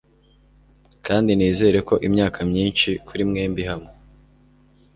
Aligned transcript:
kandi 1.05 1.31
nizere 1.37 1.77
ko 1.87 1.95
imyaka 2.07 2.39
myinshi 2.51 2.89
kuri 3.07 3.21
mwembi 3.29 3.63
hamwe 3.69 3.91